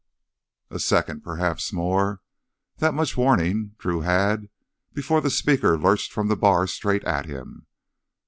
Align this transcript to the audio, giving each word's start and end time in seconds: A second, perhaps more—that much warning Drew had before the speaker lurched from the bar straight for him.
A 0.71 0.79
second, 0.79 1.21
perhaps 1.21 1.71
more—that 1.71 2.95
much 2.95 3.15
warning 3.15 3.75
Drew 3.77 3.99
had 4.01 4.49
before 4.95 5.21
the 5.21 5.29
speaker 5.29 5.77
lurched 5.77 6.11
from 6.11 6.27
the 6.27 6.35
bar 6.35 6.65
straight 6.65 7.03
for 7.03 7.21
him. 7.21 7.67